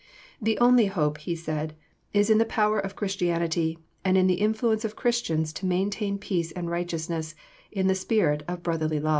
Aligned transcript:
"The 0.41 0.57
only 0.57 0.87
hope," 0.87 1.19
he 1.19 1.35
said, 1.35 1.75
"is 2.11 2.31
in 2.31 2.39
the 2.39 2.43
power 2.43 2.79
of 2.79 2.95
Christianity 2.95 3.77
and 4.03 4.17
in 4.17 4.25
the 4.25 4.41
influence 4.41 4.83
of 4.83 4.95
Christians 4.95 5.53
to 5.53 5.67
maintain 5.67 6.17
peace 6.17 6.51
and 6.51 6.71
righteousness 6.71 7.35
in 7.71 7.85
the 7.85 7.93
spirit 7.93 8.41
of 8.47 8.63
brotherly 8.63 8.99
love." 8.99 9.09